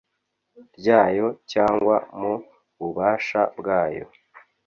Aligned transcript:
ryayo 0.77 1.27
cyangwa 1.51 1.95
mu 2.19 2.33
bubasha 2.77 3.41
bwayo 3.57 4.05